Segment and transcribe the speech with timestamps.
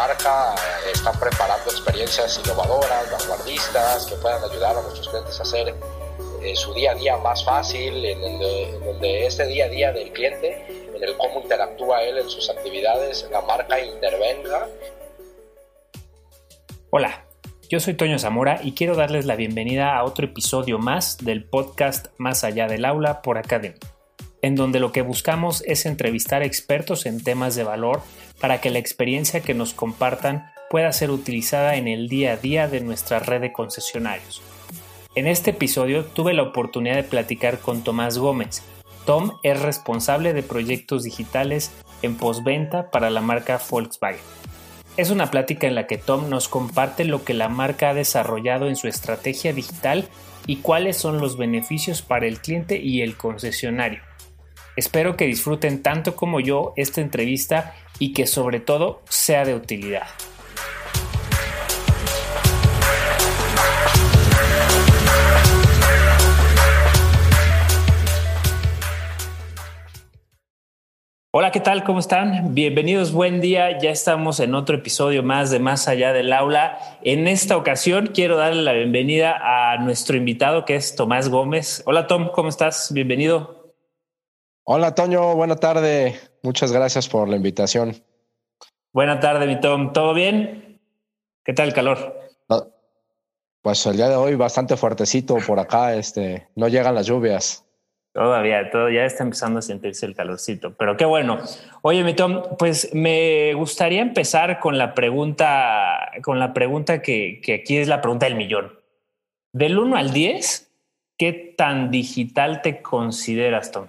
[0.00, 0.54] marca
[0.94, 5.74] están preparando experiencias innovadoras, vanguardistas, que puedan ayudar a nuestros clientes a hacer
[6.54, 10.48] su día a día más fácil, en en donde este día a día del cliente
[10.96, 14.68] en el cómo interactúa él en sus actividades, la marca intervenga.
[16.88, 17.26] Hola,
[17.68, 22.06] yo soy Toño Zamora y quiero darles la bienvenida a otro episodio más del podcast
[22.16, 23.76] Más allá del aula por Academy,
[24.42, 28.02] en donde lo que buscamos es entrevistar expertos en temas de valor
[28.40, 32.68] para que la experiencia que nos compartan pueda ser utilizada en el día a día
[32.68, 34.40] de nuestra red de concesionarios.
[35.14, 38.62] En este episodio tuve la oportunidad de platicar con Tomás Gómez,
[39.06, 44.20] Tom es responsable de proyectos digitales en postventa para la marca Volkswagen.
[44.96, 48.68] Es una plática en la que Tom nos comparte lo que la marca ha desarrollado
[48.68, 50.08] en su estrategia digital
[50.46, 54.00] y cuáles son los beneficios para el cliente y el concesionario.
[54.80, 60.06] Espero que disfruten tanto como yo esta entrevista y que sobre todo sea de utilidad.
[71.32, 71.84] Hola, ¿qué tal?
[71.84, 72.54] ¿Cómo están?
[72.54, 73.78] Bienvenidos, buen día.
[73.78, 76.78] Ya estamos en otro episodio más de Más allá del aula.
[77.02, 81.82] En esta ocasión quiero darle la bienvenida a nuestro invitado que es Tomás Gómez.
[81.84, 82.90] Hola Tom, ¿cómo estás?
[82.94, 83.59] Bienvenido.
[84.64, 86.20] Hola Toño, buena tarde.
[86.42, 87.94] Muchas gracias por la invitación.
[88.92, 89.92] Buena tarde, mi Tom.
[89.92, 90.80] ¿Todo bien?
[91.44, 92.20] ¿Qué tal el calor?
[93.62, 97.66] Pues el día de hoy bastante fuertecito por acá, este, no llegan las lluvias.
[98.12, 101.38] Todavía, todo ya está empezando a sentirse el calorcito, pero qué bueno.
[101.82, 107.54] Oye, mi Tom, pues me gustaría empezar con la pregunta, con la pregunta que, que
[107.54, 108.78] aquí es la pregunta del millón.
[109.52, 110.72] Del 1 al 10,
[111.18, 113.88] ¿qué tan digital te consideras, Tom?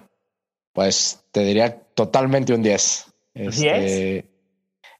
[0.72, 3.06] Pues te diría totalmente un 10.
[3.34, 4.26] Este,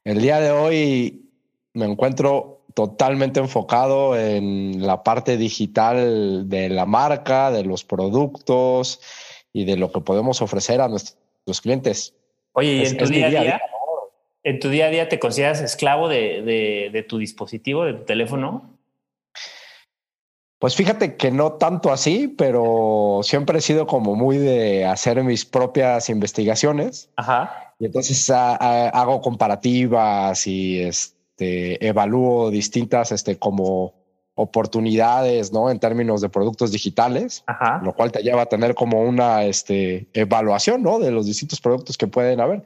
[0.03, 1.29] el día de hoy
[1.73, 8.99] me encuentro totalmente enfocado en la parte digital de la marca, de los productos
[9.51, 12.15] y de lo que podemos ofrecer a nuestros clientes.
[12.53, 13.61] Oye, ¿y en tu día a día,
[14.43, 18.72] en tu día a día te consideras esclavo de, de, tu dispositivo, de tu teléfono?
[20.63, 25.43] Pues fíjate que no tanto así, pero siempre he sido como muy de hacer mis
[25.43, 27.09] propias investigaciones.
[27.17, 27.75] Ajá.
[27.79, 33.93] Y entonces hago comparativas y es, este, evalúo distintas este, como
[34.35, 35.69] oportunidades, ¿no?
[35.69, 37.43] En términos de productos digitales,
[37.83, 40.99] lo cual te lleva a tener como una este, evaluación, ¿no?
[40.99, 42.63] De los distintos productos que pueden haber.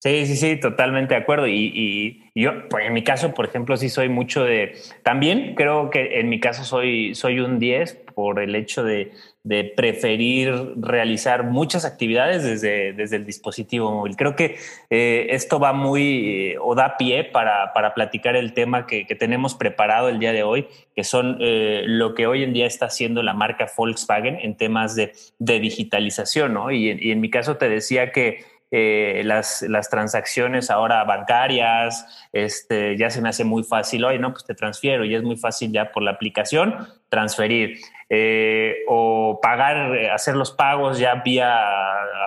[0.00, 1.48] Sí, sí, sí, totalmente de acuerdo.
[1.48, 4.76] Y, yo, pues en mi caso, por ejemplo, sí soy mucho de.
[5.02, 9.10] También creo que en mi caso soy, soy un 10 por el hecho de,
[9.42, 14.14] de preferir realizar muchas actividades desde, desde el dispositivo móvil.
[14.14, 14.56] Creo que
[14.88, 19.16] eh, esto va muy eh, o da pie para, para platicar el tema que, que,
[19.16, 22.86] tenemos preparado el día de hoy, que son eh, lo que hoy en día está
[22.86, 26.54] haciendo la marca Volkswagen en temas de, de digitalización.
[26.54, 26.70] ¿no?
[26.70, 32.98] Y, y en mi caso te decía que eh, las, las, transacciones ahora bancarias, este,
[32.98, 35.72] ya se me hace muy fácil, hoy no, pues te transfiero y es muy fácil
[35.72, 37.78] ya por la aplicación transferir
[38.10, 41.64] eh, o pagar, eh, hacer los pagos ya vía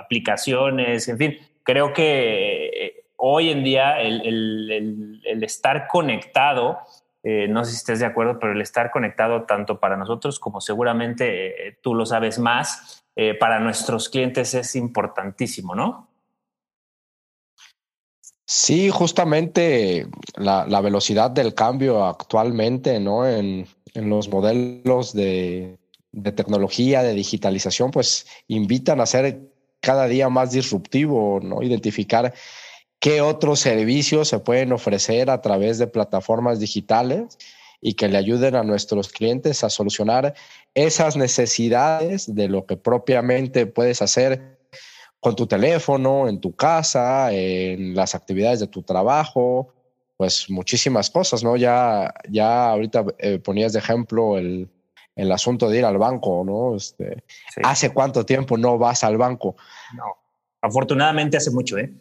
[0.00, 6.80] aplicaciones, en fin, creo que hoy en día el, estar conectado,
[7.22, 11.78] no sé si estés de acuerdo, pero el estar conectado tanto para nosotros como seguramente
[11.82, 13.06] tú lo sabes más,
[13.38, 16.11] para nuestros clientes es importantísimo, ¿no?
[18.54, 23.26] Sí, justamente la, velocidad del cambio actualmente, ¿no?
[23.26, 25.78] En, en los modelos de,
[26.12, 29.40] de, tecnología, de digitalización, pues invitan a ser
[29.80, 31.62] cada día más disruptivo, ¿no?
[31.62, 32.34] Identificar
[32.98, 37.38] qué otros servicios se pueden ofrecer a través de plataformas digitales
[37.80, 40.34] y que le ayuden a nuestros clientes a solucionar
[40.74, 44.51] esas necesidades de lo que propiamente puedes hacer
[45.22, 49.72] con tu teléfono, en tu casa, en las actividades de tu trabajo,
[50.16, 51.56] pues muchísimas cosas, ¿no?
[51.56, 54.68] Ya, ya ahorita eh, ponías de ejemplo el,
[55.14, 56.74] el, asunto de ir al banco, ¿no?
[56.74, 57.22] Este,
[57.62, 59.54] ¿Hace cuánto tiempo no vas al banco?
[59.94, 60.16] No,
[60.60, 61.92] afortunadamente hace mucho, ¿eh?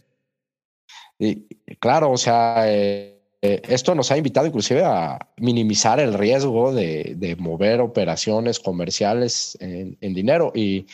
[1.19, 1.45] Y
[1.75, 7.13] claro, o sea, eh, eh, esto nos ha invitado inclusive a minimizar el riesgo de,
[7.17, 10.87] de mover operaciones comerciales en, en dinero y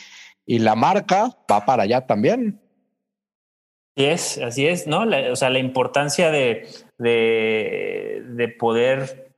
[0.48, 2.58] y la marca va para allá también.
[3.94, 5.04] Así es, así es, ¿no?
[5.30, 6.66] o sea, la importancia de,
[6.96, 9.34] de, de, poder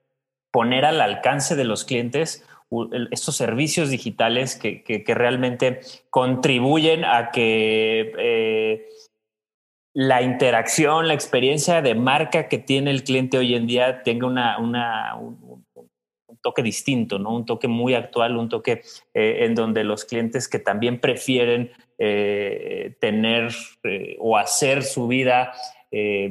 [0.53, 2.47] poner al alcance de los clientes
[3.11, 5.81] estos servicios digitales que, que, que realmente
[6.11, 8.87] contribuyen a que eh,
[9.93, 14.59] la interacción, la experiencia de marca que tiene el cliente hoy en día tenga una,
[14.59, 15.65] una un,
[16.41, 17.35] toque distinto, ¿no?
[17.35, 18.83] Un toque muy actual, un toque
[19.15, 23.53] eh, en donde los clientes que también prefieren eh, tener
[23.85, 25.53] eh, o hacer su vida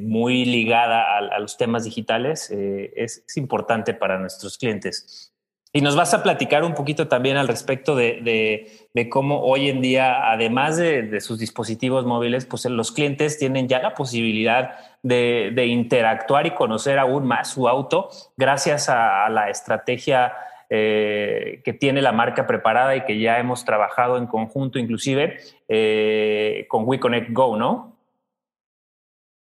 [0.01, 5.33] muy ligada a, los temas digitales es, importante para nuestros clientes.
[5.71, 10.31] Y nos vas a platicar un poquito también al respecto de, cómo hoy en día,
[10.31, 14.71] además de, sus dispositivos móviles, pues los clientes tienen ya la posibilidad
[15.03, 20.33] de, interactuar y conocer aún más su auto gracias a, la estrategia
[20.71, 25.37] eh, que tiene la marca preparada y que ya hemos trabajado en conjunto, inclusive
[25.67, 27.95] eh, con WeConnect Go, ¿no?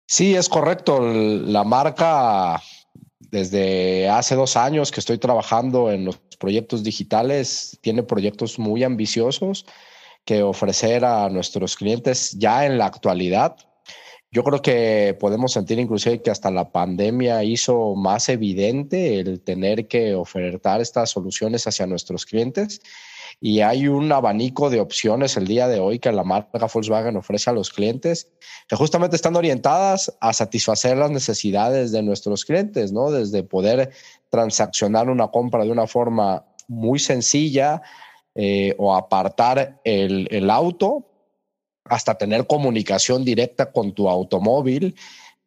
[0.06, 1.00] Sí, es correcto.
[1.02, 2.62] La marca
[3.38, 9.66] desde hace dos años que estoy trabajando en los proyectos digitales, tiene proyectos muy ambiciosos
[10.26, 13.56] que ofrecer a nuestros clientes ya en la actualidad.
[14.32, 19.88] Yo creo que podemos sentir inclusive que hasta la pandemia hizo más evidente el tener
[19.88, 22.82] que ofertar estas soluciones hacia nuestros clientes
[23.40, 27.50] y hay un abanico de opciones el día de hoy que la marca Volkswagen ofrece
[27.50, 28.32] a los clientes
[28.68, 33.12] que justamente están orientadas a satisfacer las necesidades de nuestros clientes, ¿no?
[33.12, 33.92] Desde poder
[34.30, 37.82] transaccionar una compra de una forma muy sencilla
[38.34, 41.06] eh, o apartar el, el auto
[41.86, 44.96] hasta tener comunicación directa con tu automóvil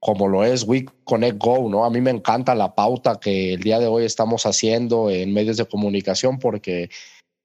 [0.01, 1.85] como lo es We Connect Go, ¿no?
[1.85, 5.59] A mí me encanta la pauta que el día de hoy estamos haciendo en medios
[5.59, 6.89] de comunicación porque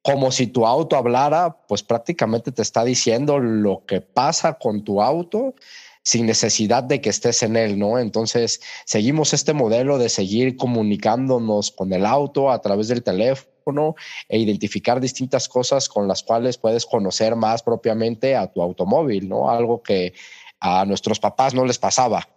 [0.05, 5.01] como si tu auto hablara, pues prácticamente te está diciendo lo que pasa con tu
[5.01, 5.55] auto
[6.03, 7.97] sin necesidad de que estés en él, ¿no?
[7.97, 13.95] Entonces, seguimos este modelo de seguir comunicándonos con el auto a través del teléfono
[14.29, 19.49] e identificar distintas cosas con las cuales puedes conocer más propiamente a tu automóvil, ¿no?
[19.49, 20.13] Algo que
[20.59, 22.29] a nuestros papás no les pasaba.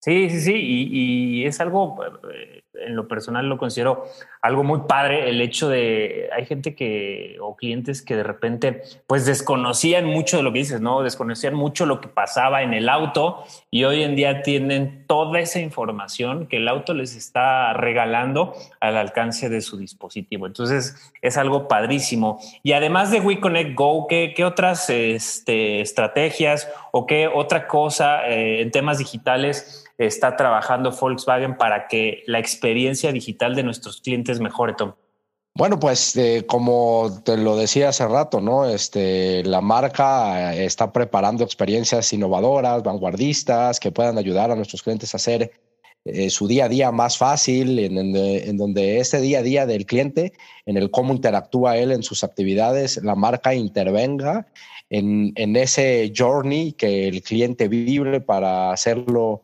[0.00, 1.98] Sí, sí, sí, y, es algo,
[2.34, 4.04] eh, en lo personal lo considero
[4.42, 9.26] algo muy padre el hecho de hay gente que o clientes que de repente pues
[9.26, 11.02] desconocían mucho de lo que dices, ¿no?
[11.02, 15.60] Desconocían mucho lo que pasaba en el auto y hoy en día tienen toda esa
[15.60, 20.46] información que el auto les está regalando al alcance de su dispositivo.
[20.46, 22.40] Entonces es algo padrísimo.
[22.62, 28.62] Y además de WeConnect Go, ¿qué, qué otras este, estrategias o qué otra cosa eh,
[28.62, 34.74] en temas digitales está trabajando Volkswagen para que la experiencia digital de nuestros clientes mejore,
[34.74, 34.92] Tom?
[35.54, 38.66] Bueno, pues eh, como te lo decía hace rato, ¿no?
[38.66, 45.16] Este, la marca está preparando experiencias innovadoras, vanguardistas, que puedan ayudar a nuestros clientes a
[45.16, 45.50] hacer
[46.04, 50.32] eh, su día a día más fácil, en, donde este día a día del cliente,
[50.64, 54.46] en el cómo interactúa él en sus actividades, la marca intervenga
[54.88, 59.42] en, en ese journey que el cliente vive para hacerlo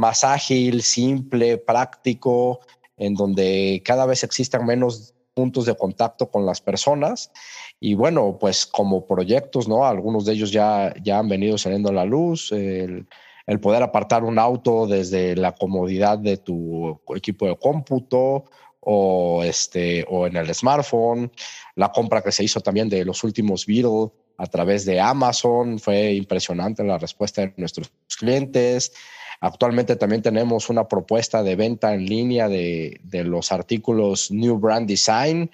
[0.00, 2.60] más ágil, simple, práctico,
[2.96, 7.30] en donde cada vez existan menos puntos de contacto con las personas.
[7.78, 9.84] Y bueno, pues como proyectos, ¿no?
[9.84, 12.50] Algunos de ellos ya, ya han venido saliendo a la luz.
[12.50, 13.06] El,
[13.46, 18.44] el poder apartar un auto desde la comodidad de tu equipo de cómputo
[18.80, 21.30] o, este, o en el smartphone.
[21.76, 26.14] La compra que se hizo también de los últimos Beetle a través de Amazon fue
[26.14, 28.92] impresionante la respuesta de nuestros clientes.
[29.40, 35.50] Actualmente también tenemos una propuesta de venta en línea de, los artículos New Brand Design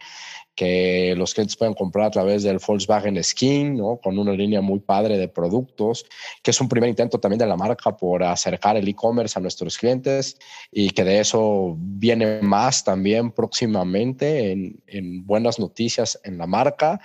[0.57, 4.01] que los clientes pueden comprar a través del Volkswagen Skin, ¿no?
[4.03, 6.07] con una línea muy padre de productos,
[6.43, 9.77] que es un primer intento también de la marca por acercar el e-commerce a nuestros
[9.77, 10.39] clientes
[10.73, 17.01] y que de eso viene más también próximamente en, en buenas noticias en la marca.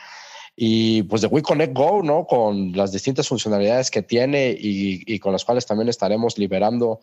[0.55, 2.25] Y pues de WeConnect Go, ¿no?
[2.25, 6.99] Con las distintas funcionalidades que tiene y, con las cuales también estaremos liberando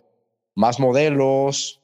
[0.54, 1.80] más modelos,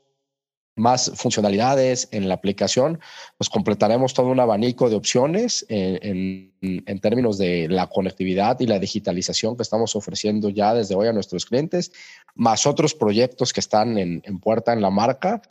[0.77, 3.01] más funcionalidades en la aplicación,
[3.39, 6.53] pues completaremos todo un abanico de opciones en,
[7.01, 11.47] términos de la conectividad y la digitalización que estamos ofreciendo ya desde hoy a nuestros
[11.47, 11.93] clientes,
[12.35, 15.43] más otros proyectos que están en, en puerta en la marca,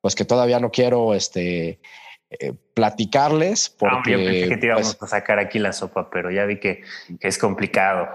[0.00, 1.80] pues que todavía no quiero este,
[2.30, 3.70] eh, platicarles.
[3.70, 6.60] Porque, yo pensé que te íbamos pues a sacar aquí la sopa, pero ya vi
[6.60, 6.82] que,
[7.20, 8.08] es complicado.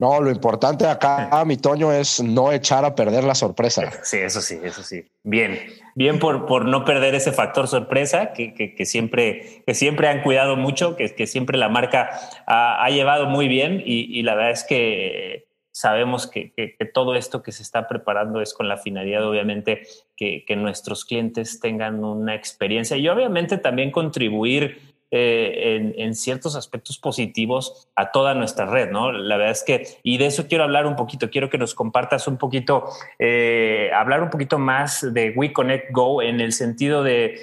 [0.00, 3.90] No, lo importante acá, mi Toño, es no echar a perder la sorpresa.
[4.04, 5.04] Sí, eso sí, eso sí.
[5.24, 5.58] Bien,
[5.96, 10.56] bien por, por no perder ese factor sorpresa que, que, siempre, que siempre han cuidado
[10.56, 12.10] mucho, que, que siempre la marca
[12.46, 15.47] ha, llevado muy bien y, y la verdad es que
[15.78, 16.52] sabemos que,
[16.92, 22.02] todo esto que se está preparando es con la finalidad, obviamente, que, nuestros clientes tengan
[22.02, 28.90] una experiencia y obviamente también contribuir eh, en, ciertos aspectos positivos a toda nuestra red,
[28.90, 29.12] ¿no?
[29.12, 32.26] La verdad es que, y de eso quiero hablar un poquito, quiero que nos compartas
[32.26, 32.86] un poquito,
[33.20, 37.38] eh, hablar un poquito más de WeConnect Go en el sentido de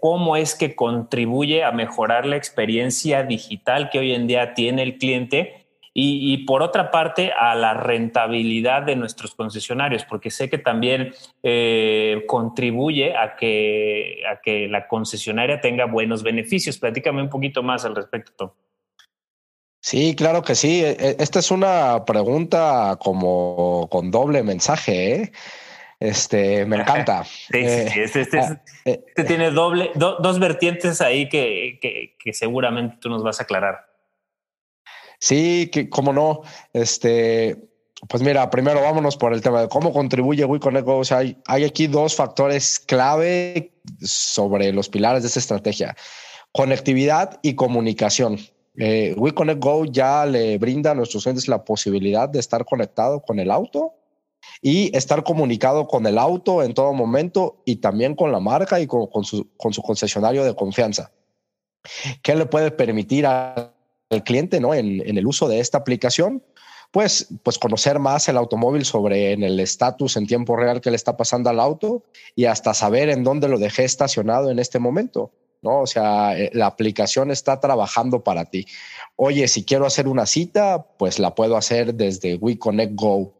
[0.00, 4.98] cómo es que contribuye a mejorar la experiencia digital que hoy en día tiene el
[4.98, 5.61] cliente
[5.94, 12.24] y, por otra parte a la rentabilidad de nuestros concesionarios, porque sé que también eh,
[12.26, 16.78] contribuye a que, a que la concesionaria tenga buenos beneficios.
[16.78, 18.56] Platícame un poquito más al respecto.
[19.80, 20.82] Sí, claro que sí.
[20.82, 25.14] E, e, esta es una pregunta como con doble mensaje.
[25.14, 25.32] ¿eh?
[26.00, 27.24] Este, me encanta.
[27.24, 32.32] sí, sí, eh, Este, este, ah, este tiene doble, dos vertientes ahí que, que, que
[32.32, 33.91] seguramente tú nos vas a aclarar.
[35.22, 36.42] Sí, que cómo no.
[36.72, 37.56] Este,
[38.08, 40.96] pues mira, primero vámonos por el tema de cómo contribuye WeConnect Go.
[40.98, 45.96] O sea, hay, aquí dos factores clave sobre los pilares de esta estrategia:
[46.50, 48.40] conectividad y comunicación.
[48.76, 53.38] Eh, WeConnect Go ya le brinda a nuestros clientes la posibilidad de estar conectado con
[53.38, 53.94] el auto
[54.60, 58.88] y estar comunicado con el auto en todo momento y también con la marca y
[58.88, 61.12] con, su, con su concesionario de confianza.
[62.22, 63.71] ¿Qué le puede permitir a
[64.12, 64.74] el cliente ¿no?
[64.74, 66.42] en, el uso de esta aplicación,
[66.90, 70.96] pues, pues conocer más el automóvil sobre en el estatus en tiempo real que le
[70.96, 72.04] está pasando al auto
[72.36, 75.32] y hasta saber en dónde lo dejé estacionado en este momento.
[75.62, 75.80] ¿no?
[75.80, 78.66] O sea, eh, la aplicación está trabajando para ti.
[79.16, 83.34] Oye, si quiero hacer una cita, pues la puedo hacer desde WeConnect Go.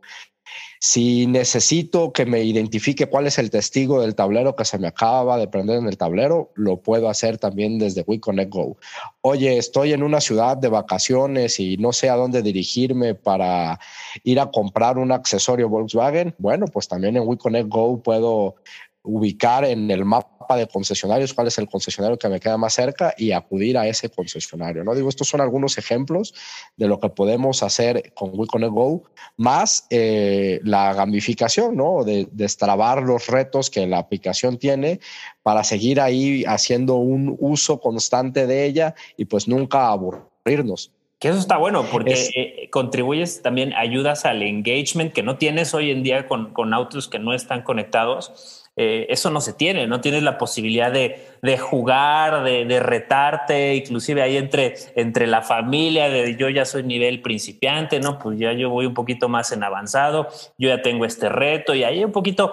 [0.85, 5.37] Si necesito que me identifique cuál es el testigo del tablero que se me acaba
[5.37, 8.77] de prender en el tablero, lo puedo hacer también desde WeConnect Go.
[9.21, 13.79] Oye, estoy en una ciudad de vacaciones y no sé a dónde dirigirme para
[14.25, 16.35] ir a comprar un accesorio Volkswagen.
[16.39, 18.57] Bueno, pues también en WeConnect Go puedo
[19.05, 23.15] ubicar en el mapa de concesionarios cuál es el concesionario que me queda más cerca
[23.17, 24.85] y acudir a ese concesionario.
[24.85, 26.35] No digo, estos son algunos ejemplos
[26.77, 29.03] de lo que podemos hacer con WeConnect Go,
[29.37, 32.05] más eh, la gamificación, ¿no?
[32.05, 35.01] De destrabar los retos que la aplicación tiene
[35.43, 40.93] para seguir ahí haciendo un uso constante de ella y pues nunca aburrirnos.
[41.23, 45.93] Que eso está bueno porque eh, contribuyes también, ayudas al engagement que no tienes hoy
[45.93, 50.01] en día con, con autos que no están conectados eh, eso no se tiene, no
[50.01, 56.09] tienes la posibilidad de, de jugar, de, de, retarte, inclusive ahí entre, entre la familia,
[56.09, 58.19] de yo ya soy nivel principiante, ¿no?
[58.19, 61.85] Pues ya yo voy un poquito más en avanzado, yo ya tengo este reto y
[61.85, 62.51] ahí un poquito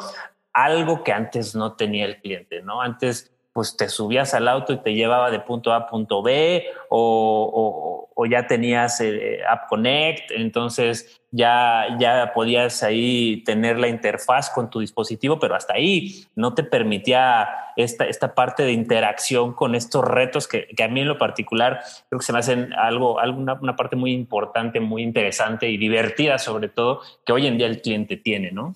[0.52, 2.82] algo que antes no tenía el cliente, ¿no?
[2.82, 6.66] Antes pues te subías al auto y te llevaba de punto A a punto B
[6.90, 14.50] o, o, ya tenías eh, App Connect, entonces ya, ya podías ahí tener la interfaz
[14.50, 19.76] con tu dispositivo, pero hasta ahí no te permitía esta, esta parte de interacción con
[19.76, 23.20] estos retos que, que a mí en lo particular creo que se me hacen algo,
[23.20, 27.68] alguna, una parte muy importante, muy interesante y divertida sobre todo que hoy en día
[27.68, 28.76] el cliente tiene, ¿no?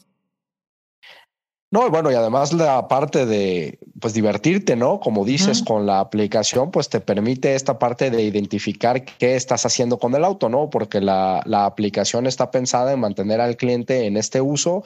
[1.73, 4.99] No, bueno, y además la parte de pues divertirte, ¿no?
[4.99, 9.97] Como dices, con la aplicación, pues te permite esta parte de identificar qué estás haciendo
[9.97, 10.69] con el auto, ¿no?
[10.69, 14.83] Porque la, la aplicación está pensada en mantener al cliente en este uso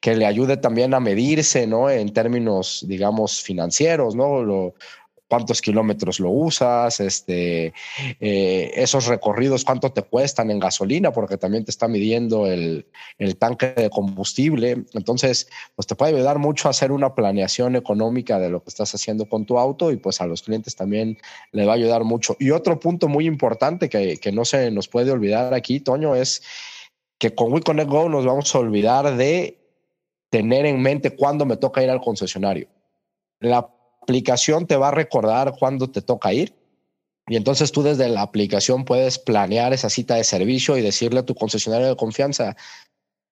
[0.00, 1.90] que le ayude también a medirse, ¿no?
[1.90, 4.42] En términos, digamos, financieros, ¿no?
[4.42, 4.72] Lo,
[5.30, 7.72] cuántos kilómetros lo usas, este,
[8.18, 12.84] eh, esos recorridos, cuánto te cuestan en gasolina, porque también te está midiendo el,
[13.16, 14.82] el, tanque de combustible.
[14.92, 18.92] Entonces, pues te puede ayudar mucho a hacer una planeación económica de lo que estás
[18.92, 21.16] haciendo con tu auto y pues a los clientes también
[21.52, 22.36] le va a ayudar mucho.
[22.40, 26.42] Y otro punto muy importante que, que no se nos puede olvidar aquí, Toño, es
[27.18, 29.60] que con WeConnect Go nos vamos a olvidar de
[30.28, 32.66] tener en mente cuándo me toca ir al concesionario.
[33.38, 33.70] La
[34.02, 36.54] aplicación te va a recordar cuándo te toca ir.
[37.28, 41.26] Y entonces tú desde la aplicación puedes planear esa cita de servicio y decirle a
[41.26, 42.56] tu concesionario de confianza,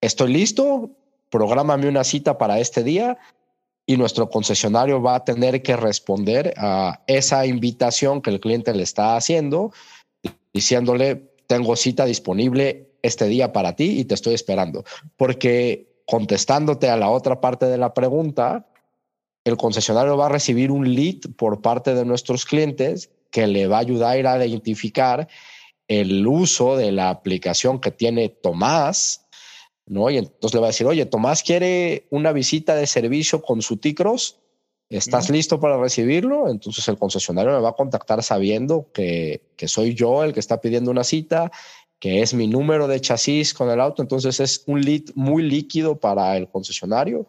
[0.00, 0.90] estoy listo,
[1.30, 3.18] prográmame una cita para este día
[3.86, 8.82] y nuestro concesionario va a tener que responder a esa invitación que el cliente le
[8.82, 9.72] está haciendo,
[10.52, 14.84] diciéndole, tengo cita disponible este día para ti y te estoy esperando.
[15.16, 18.66] Porque contestándote a la otra parte de la pregunta,
[19.48, 23.76] el concesionario va a recibir un lead por parte de nuestros clientes que le va
[23.76, 25.28] a ayudar a identificar
[25.86, 29.26] el uso de la aplicación que tiene Tomás,
[29.86, 30.10] ¿no?
[30.10, 33.78] Y entonces le va a decir, oye, Tomás quiere una visita de servicio con su
[33.78, 34.38] Ticros,
[34.90, 36.48] ¿estás listo para recibirlo?
[36.48, 40.60] Entonces el concesionario me va a contactar sabiendo que, que soy yo el que está
[40.60, 41.50] pidiendo una cita
[41.98, 44.02] que es mi número de chasis con el auto.
[44.02, 47.26] Entonces es un lead muy líquido para el concesionario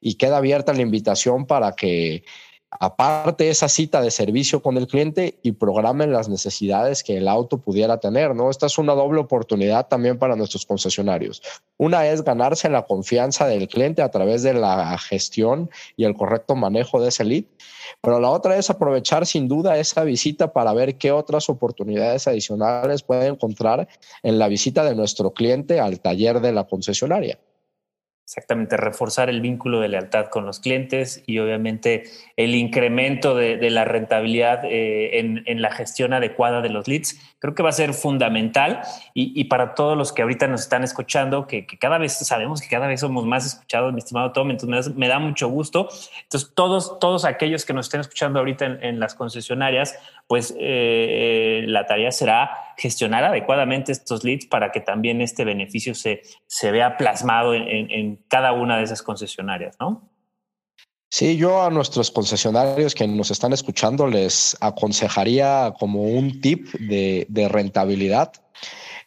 [0.00, 2.24] y queda abierta la invitación para que
[2.70, 7.58] aparte esa cita de servicio con el cliente y programen las necesidades que el auto
[7.58, 8.50] pudiera tener, ¿no?
[8.50, 11.42] Esta es una doble oportunidad también para nuestros concesionarios.
[11.78, 16.54] Una es ganarse la confianza del cliente a través de la gestión y el correcto
[16.54, 17.44] manejo de ese lead,
[18.00, 23.02] pero la otra es aprovechar sin duda esa visita para ver qué otras oportunidades adicionales
[23.02, 23.88] puede encontrar
[24.22, 27.38] en la visita de nuestro cliente al taller de la concesionaria.
[28.30, 32.04] Exactamente, reforzar el vínculo de lealtad con los clientes y obviamente
[32.36, 37.18] el incremento de, la rentabilidad eh, en, la gestión adecuada de los leads.
[37.40, 38.82] Creo que va a ser fundamental
[39.14, 42.86] y, para todos los que ahorita nos están escuchando, que, cada vez sabemos que cada
[42.86, 45.88] vez somos más escuchados, mi estimado Tom, entonces me da, mucho gusto.
[46.22, 51.84] Entonces, todos, todos aquellos que nos estén escuchando ahorita en, las concesionarias, pues eh, la
[51.86, 57.54] tarea será gestionar adecuadamente estos leads para que también este beneficio se, se vea plasmado
[57.54, 60.10] en cada una de esas concesionarias, ¿no?
[61.12, 67.48] Sí, yo a nuestros concesionarios que nos están escuchando les aconsejaría como un tip de,
[67.50, 68.32] rentabilidad,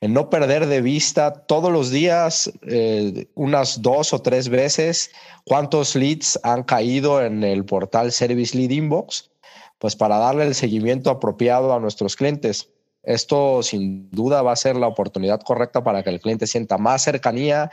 [0.01, 5.11] en no perder de vista todos los días, eh, unas dos o tres veces,
[5.45, 9.31] cuántos leads han caído en el portal Service Lead Inbox,
[9.79, 12.69] pues para darle el seguimiento apropiado a nuestros clientes.
[13.03, 17.03] Esto sin duda va a ser la oportunidad correcta para que el cliente sienta más
[17.03, 17.69] cercanía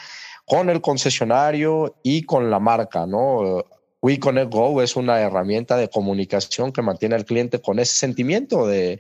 [0.51, 3.65] con el concesionario y con la marca, ¿no?
[4.03, 8.99] WeConnect Go es una herramienta de comunicación que mantiene al cliente con ese sentimiento de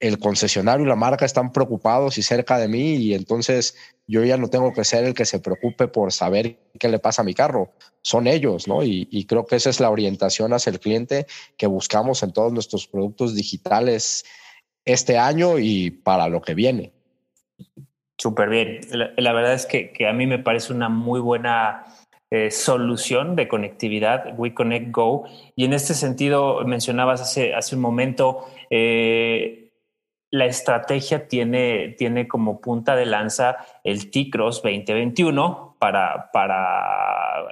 [0.00, 3.76] el concesionario y la marca están preocupados y cerca de mí y entonces
[4.06, 7.20] yo ya no tengo que ser el que se preocupe por saber qué le pasa
[7.20, 7.74] a mi carro.
[8.00, 8.82] Son ellos, ¿no?
[8.82, 11.26] Y, y creo que esa es la orientación hacia el cliente
[11.58, 14.24] que buscamos en todos nuestros productos digitales
[14.86, 16.94] este año y para lo que viene.
[18.18, 18.80] Súper bien.
[19.16, 21.84] La, verdad es que, a mí me parece una muy buena
[22.30, 25.24] eh, solución de conectividad, WeConnect Go.
[25.54, 29.70] Y en este sentido, mencionabas hace, hace un momento, eh,
[30.30, 37.44] la estrategia tiene, tiene como punta de lanza el T-Cross 2021 para, para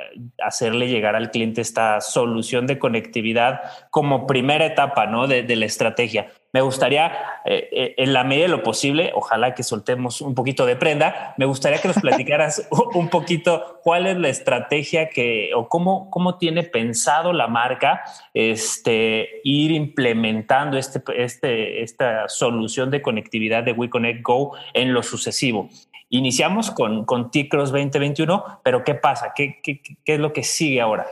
[0.42, 5.28] hacerle llegar al cliente esta solución de conectividad como primera etapa ¿no?
[5.28, 6.28] de la estrategia.
[6.56, 7.12] Me gustaría,
[7.44, 11.34] eh, eh, en la medida de lo posible, ojalá que soltemos un poquito de prenda,
[11.36, 16.38] me gustaría que nos platicaras un poquito cuál es la estrategia que o cómo, cómo
[16.38, 24.22] tiene pensado la marca este, ir implementando este, este, esta solución de conectividad de WeConnect
[24.22, 25.68] Go en lo sucesivo.
[26.08, 29.34] Iniciamos con, con T-Cross 2021, pero ¿qué pasa?
[29.36, 31.06] ¿Qué, qué, ¿Qué es lo que sigue ahora?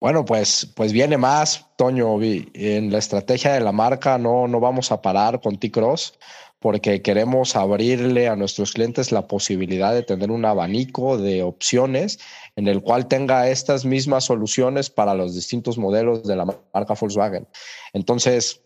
[0.00, 2.22] Bueno, pues, pues viene más, Toño.
[2.22, 6.18] En la estrategia de la marca no, no vamos a parar con T-Cross
[6.60, 12.18] porque queremos abrirle a nuestros clientes la posibilidad de tener un abanico de opciones
[12.56, 17.46] en el cual tenga estas mismas soluciones para los distintos modelos de la marca Volkswagen.
[17.92, 18.60] Entonces,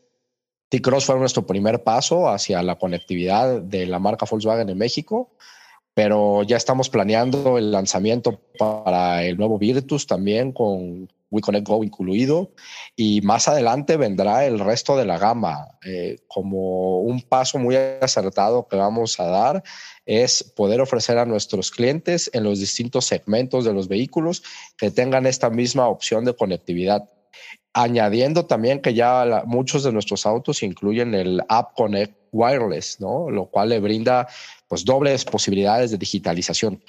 [0.71, 5.31] T-Cross fue nuestro primer paso hacia la conectividad de la marca Volkswagen en México
[5.95, 12.53] pero ya estamos planeando el lanzamiento para el nuevo Virtus también con WeConnect Go incluido
[12.95, 15.67] y más adelante vendrá el resto de la gama.
[15.85, 19.65] Eh, como un paso muy acertado que vamos a dar
[20.07, 24.43] es poder ofrecer a nuestros clientes en los distintos segmentos de los vehículos
[24.77, 27.09] que tengan esta misma opción de conectividad.
[27.73, 33.31] Añadiendo también que ya muchos de nuestros autos incluyen el App Connect Wireless, ¿no?
[33.31, 34.29] Lo cual le brinda
[34.69, 36.83] pues dobles posibilidades de digitalización.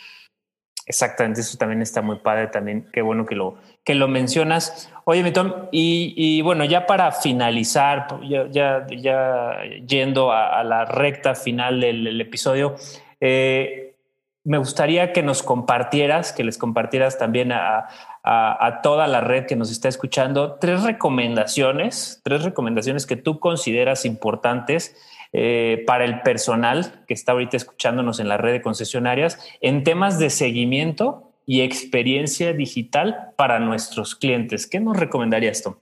[0.86, 4.92] Exactamente, eso también está muy padre, también qué bueno que lo, que lo mencionas.
[5.06, 5.32] Oye, mi
[5.72, 8.08] y, bueno, ya para finalizar,
[8.52, 12.76] ya, ya, yendo a, la recta final del, episodio,
[13.22, 13.96] eh,
[14.44, 17.88] me gustaría que nos compartieras, que les compartieras también a,
[18.24, 24.06] a, toda la red que nos está escuchando, tres recomendaciones, tres recomendaciones que tú consideras
[24.06, 24.96] importantes
[25.34, 30.20] eh, para el personal que está ahorita escuchándonos en la red de concesionarias en temas
[30.20, 34.68] de seguimiento y experiencia digital para nuestros clientes.
[34.68, 35.82] ¿Qué nos recomendaría esto?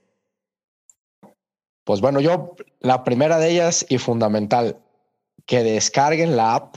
[1.84, 4.78] Pues bueno, yo la primera de ellas y fundamental,
[5.46, 6.76] que descarguen la app,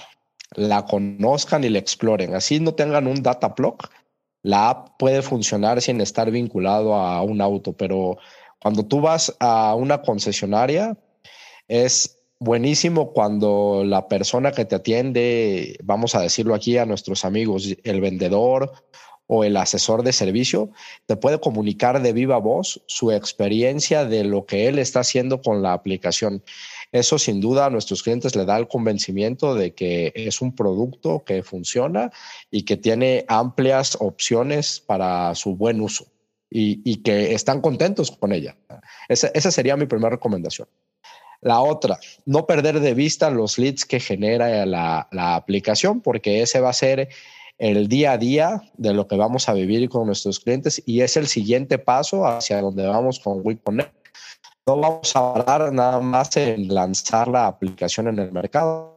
[0.52, 2.36] la conozcan y la exploren.
[2.36, 3.90] Así no tengan un data block.
[4.42, 8.18] La app puede funcionar sin estar vinculado a un auto, pero
[8.60, 10.98] cuando tú vas a una concesionaria,
[11.68, 17.76] es buenísimo cuando la persona que te atiende, vamos a decirlo aquí a nuestros amigos,
[17.84, 18.72] el vendedor
[19.28, 20.70] o el asesor de servicio,
[21.08, 25.64] te puede comunicar de viva voz su experiencia de lo que él está haciendo con
[25.64, 26.44] la aplicación.
[26.92, 31.24] Eso sin duda a nuestros clientes le da el convencimiento de que es un producto
[31.26, 32.12] que funciona
[32.52, 36.06] y que tiene amplias opciones para su buen uso.
[36.58, 38.56] y, que están contentos con ella.
[39.10, 40.70] Esa, esa sería mi primera recomendación.
[41.46, 46.60] La otra, no perder de vista los leads que genera la, la, aplicación, porque ese
[46.60, 47.08] va a ser
[47.60, 51.18] el día a día de lo que vamos a vivir con nuestros clientes y es
[51.18, 53.94] el siguiente paso hacia donde vamos con WeConnect.
[54.66, 58.95] No vamos a hablar nada más en lanzar la aplicación en el mercado,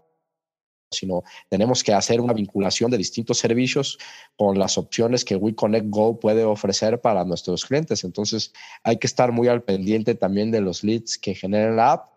[0.90, 3.98] sino tenemos que hacer una vinculación de distintos servicios
[4.36, 8.04] con las opciones que WeConnect Go puede ofrecer para nuestros clientes.
[8.04, 12.08] Entonces, hay que estar muy al pendiente también de los leads que genera la app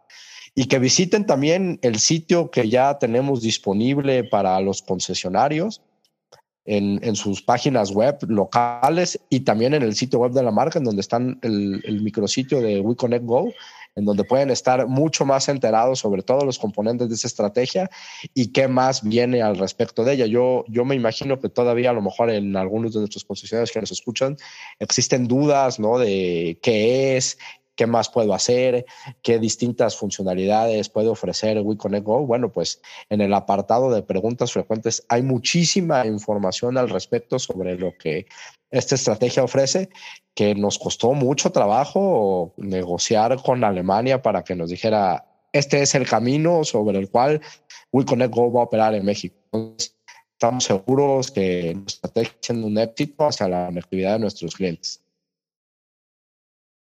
[0.56, 5.82] y que visiten también el sitio que ya tenemos disponible para los concesionarios
[6.66, 10.78] en, en, sus páginas web locales y también en el sitio web de la marca,
[10.78, 13.52] en donde están el, el micrositio de WeConnect Go,
[13.96, 17.90] en donde pueden estar mucho más enterados sobre todos los componentes de esa estrategia
[18.34, 20.26] y qué más viene al respecto de ella.
[20.26, 23.82] Yo, yo me imagino que todavía a lo mejor en algunos de nuestros concesionarios que
[23.82, 24.38] nos escuchan
[24.80, 25.98] existen dudas ¿no?
[25.98, 27.38] de qué es,
[27.76, 28.86] qué más puedo hacer,
[29.22, 32.26] qué distintas funcionalidades puede ofrecer WeConnect Go.
[32.26, 37.98] Bueno, pues en el apartado de preguntas frecuentes hay muchísima información al respecto sobre lo
[37.98, 38.28] que
[38.72, 39.90] esta estrategia ofrece
[40.34, 46.08] que nos costó mucho trabajo negociar con Alemania para que nos dijera, este es el
[46.08, 47.42] camino sobre el cual
[47.92, 49.36] WeConnect Go va a operar en México.
[49.52, 49.98] Entonces,
[50.32, 55.04] estamos seguros que nuestra estrategia siendo un éxito hacia la conectividad de nuestros clientes.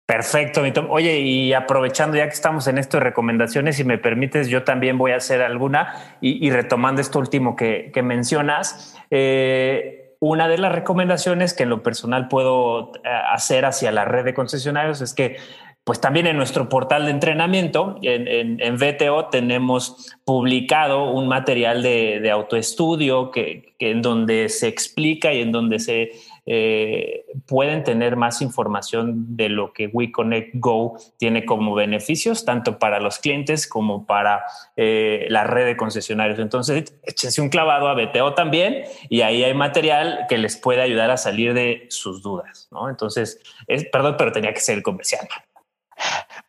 [0.06, 0.72] Perfecto, mi.
[0.88, 4.98] Oye, y aprovechando ya que estamos en esto de recomendaciones, si me permites, yo también
[4.98, 8.96] voy a hacer alguna y, retomando esto último que, que mencionas.
[9.08, 14.24] Eh, una de las recomendaciones que en lo personal puedo eh, hacer hacia la red
[14.24, 15.38] de concesionarios es que
[15.82, 23.30] pues también en nuestro portal de entrenamiento, en, VTO, tenemos publicado un material de, autoestudio
[23.30, 26.12] que, en donde se explica y en donde se
[26.46, 33.00] eh, pueden tener más información de lo que WeConnect Go tiene como beneficios, tanto para
[33.00, 34.44] los clientes como para
[34.76, 36.38] eh, la red de concesionarios.
[36.38, 41.10] Entonces, échense un clavado a BTO también y ahí hay material que les puede ayudar
[41.10, 42.68] a salir de sus dudas.
[42.70, 42.88] ¿no?
[42.88, 45.28] Entonces, es, perdón, pero tenía que ser el comercial.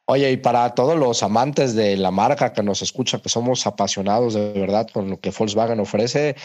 [0.05, 4.33] Oye, y para todos los amantes de la marca que nos escucha, que somos apasionados
[4.33, 6.35] de verdad con lo que Volkswagen ofrece,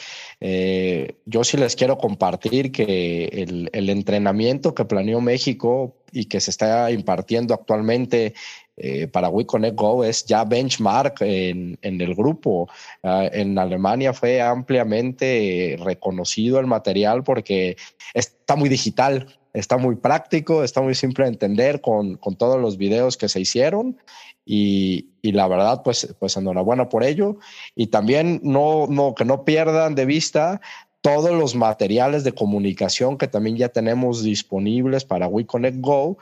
[0.41, 3.25] eh, yo sí les quiero compartir que
[3.73, 8.35] el, entrenamiento que planeó México y que se está impartiendo actualmente
[8.77, 12.69] eh, para WeConnect Go es ya benchmark en, en el grupo.
[13.03, 17.77] Uh, en Alemania fue ampliamente reconocido el material porque
[18.15, 22.77] está muy digital está muy práctico, está muy simple de entender con, con todos los
[22.77, 23.97] videos que se hicieron
[24.45, 27.39] y, y, la verdad, pues, pues enhorabuena por ello.
[27.75, 30.61] Y también no, no, que no pierdan de vista
[31.01, 36.19] todos los materiales de comunicación que también ya tenemos disponibles para WeConnect Go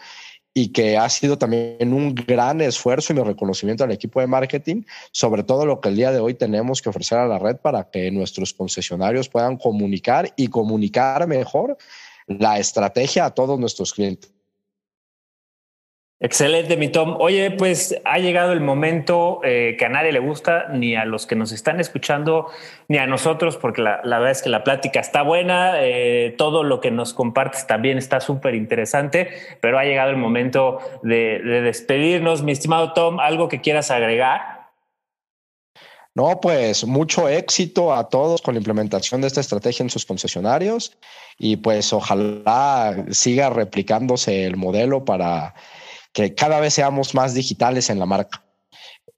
[0.52, 4.82] y que ha sido también un gran esfuerzo y mi reconocimiento al equipo de marketing,
[5.10, 7.90] sobre todo lo que el día de hoy tenemos que ofrecer a la red para
[7.90, 11.76] que nuestros concesionarios puedan comunicar y comunicar mejor
[12.26, 14.34] la estrategia a todos nuestros clientes.
[16.20, 17.16] Excelente, mi Tom.
[17.18, 21.26] Oye, pues ha llegado el momento eh, que a nadie le gusta, ni a los
[21.26, 22.46] que nos están escuchando,
[22.88, 26.80] ni a nosotros, porque la, verdad es que la plática está buena, eh, todo lo
[26.80, 29.28] que nos compartes también está súper interesante,
[29.60, 32.42] pero ha llegado el momento de despedirnos.
[32.42, 34.63] Mi estimado Tom, ¿algo que quieras agregar?
[36.14, 40.96] No, pues mucho éxito a todos con la implementación de esta estrategia en sus concesionarios
[41.38, 45.54] y pues ojalá siga replicándose el modelo para
[46.12, 48.44] que cada vez seamos más digitales en la marca.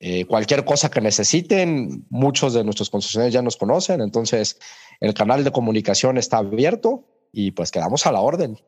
[0.01, 4.59] Eh, cualquier cosa que necesiten, muchos de nuestros concesionarios ya nos conocen, entonces
[5.01, 8.59] el canal de comunicación está abierto y pues quedamos a la orden.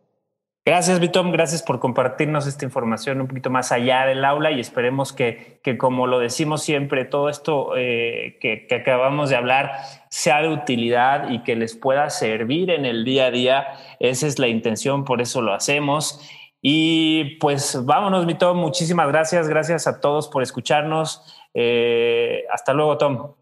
[0.69, 1.33] Gracias, Vitom.
[1.33, 5.79] Gracias por compartirnos esta información un poquito más allá del aula y esperemos que, que
[5.79, 9.73] como lo decimos siempre, todo esto eh, que, acabamos de hablar
[10.11, 13.67] sea de utilidad y que les pueda servir en el día a día.
[13.99, 16.21] Esa es la intención, por eso lo hacemos.
[16.61, 18.59] Y pues vámonos, Vitom.
[18.59, 19.49] Muchísimas gracias.
[19.49, 21.35] Gracias a todos por escucharnos.
[21.55, 23.33] Eh, hasta luego, Tom.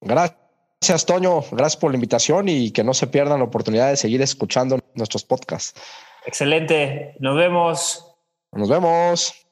[0.00, 1.42] Gracias, Toño.
[1.52, 5.22] Gracias por la invitación y que no se pierdan la oportunidad de seguir escuchando nuestros
[5.22, 5.80] podcasts.
[6.26, 7.14] Excelente.
[7.20, 8.14] Nos vemos.
[8.52, 9.45] Nos vemos.